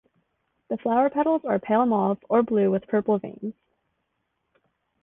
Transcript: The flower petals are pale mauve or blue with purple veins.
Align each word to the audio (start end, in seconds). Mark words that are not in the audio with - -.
The 0.69 0.77
flower 0.77 1.11
petals 1.11 1.43
are 1.45 1.59
pale 1.59 1.85
mauve 1.85 2.17
or 2.27 2.41
blue 2.41 2.71
with 2.71 2.87
purple 2.87 3.19
veins. 3.19 3.53